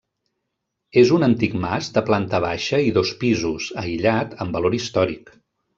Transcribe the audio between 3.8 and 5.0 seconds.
aïllat, amb valor